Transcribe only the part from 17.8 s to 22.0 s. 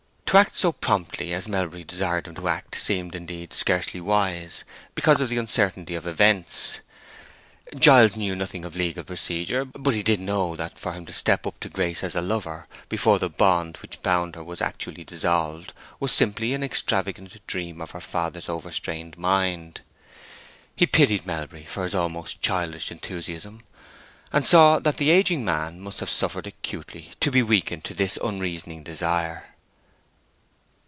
of her father's overstrained mind. He pitied Melbury for his